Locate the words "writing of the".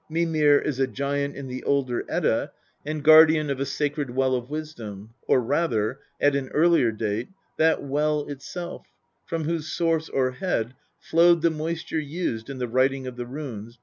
12.67-13.27